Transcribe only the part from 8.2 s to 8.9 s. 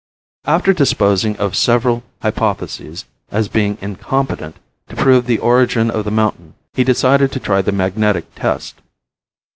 test.